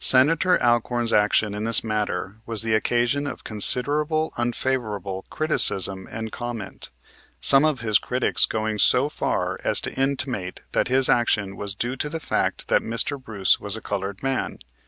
[0.00, 6.90] Senator Alcorn's action in this matter was the occasion of considerable unfavorable criticism and comment,
[7.40, 11.94] some of his critics going so far as to intimate that his action was due
[11.94, 13.22] to the fact that Mr.
[13.22, 14.58] Bruce was a colored man.